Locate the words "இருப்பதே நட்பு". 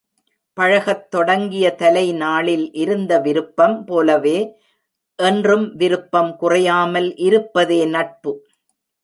7.17-8.33